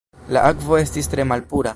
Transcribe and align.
La 0.37 0.41
akvo 0.53 0.79
estis 0.79 1.11
tre 1.15 1.27
malpura. 1.33 1.69